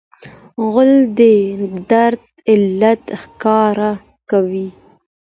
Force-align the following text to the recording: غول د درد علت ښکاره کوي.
غول 0.71 0.91
د 1.17 1.19
درد 1.91 2.21
علت 2.51 3.01
ښکاره 3.21 3.91
کوي. 4.29 4.67